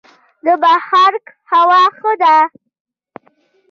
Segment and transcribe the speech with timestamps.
[0.45, 2.37] د بهارک هوا ښه ده